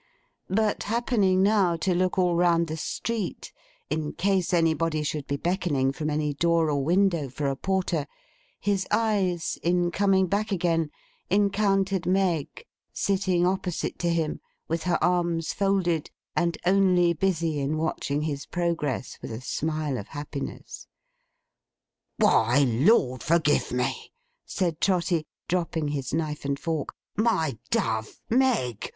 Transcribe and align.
But 0.49 0.81
happening 0.89 1.43
now 1.43 1.75
to 1.77 1.93
look 1.93 2.17
all 2.17 2.33
round 2.35 2.65
the 2.65 2.75
street—in 2.75 4.13
case 4.13 4.51
anybody 4.51 5.03
should 5.03 5.27
be 5.27 5.37
beckoning 5.37 5.91
from 5.91 6.09
any 6.09 6.33
door 6.33 6.71
or 6.71 6.83
window, 6.83 7.29
for 7.29 7.45
a 7.45 7.55
porter—his 7.55 8.87
eyes, 8.89 9.59
in 9.61 9.91
coming 9.91 10.25
back 10.25 10.51
again, 10.51 10.89
encountered 11.29 12.07
Meg: 12.07 12.65
sitting 12.91 13.45
opposite 13.45 13.99
to 13.99 14.09
him, 14.09 14.39
with 14.67 14.81
her 14.89 14.97
arms 15.03 15.53
folded 15.53 16.09
and 16.35 16.57
only 16.65 17.13
busy 17.13 17.59
in 17.59 17.77
watching 17.77 18.23
his 18.23 18.47
progress 18.47 19.19
with 19.21 19.31
a 19.31 19.39
smile 19.39 19.99
of 19.99 20.07
happiness. 20.07 20.87
'Why, 22.17 22.63
Lord 22.67 23.21
forgive 23.21 23.71
me!' 23.71 24.11
said 24.47 24.81
Trotty, 24.81 25.27
dropping 25.47 25.89
his 25.89 26.11
knife 26.11 26.43
and 26.43 26.59
fork. 26.59 26.95
'My 27.15 27.59
dove! 27.69 28.19
Meg! 28.31 28.89